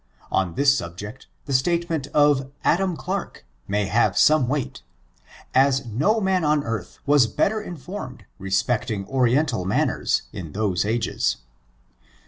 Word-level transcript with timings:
On 0.31 0.55
this 0.55 0.75
subject, 0.75 1.27
the 1.45 1.53
statement 1.53 2.07
of 2.07 2.49
Adam 2.63 2.97
Clarke 2.97 3.45
may 3.67 3.85
have 3.85 4.17
some 4.17 4.47
weight, 4.47 4.81
as 5.53 5.85
no 5.85 6.19
man 6.19 6.43
on 6.43 6.61
the 6.61 6.65
earth 6.65 6.97
was 7.05 7.27
better 7.27 7.61
inform 7.61 8.17
ed 8.21 8.25
respecting 8.39 9.05
Oriental 9.05 9.63
manners 9.63 10.23
in 10.33 10.53
those 10.53 10.85
ages. 10.85 11.37